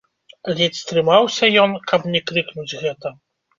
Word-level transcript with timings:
Ледзь 0.59 0.79
стрымаўся 0.85 1.51
ён, 1.65 1.71
каб 1.93 2.01
не 2.17 2.25
крыкнуць 2.33 2.69
гэта. 2.83 3.17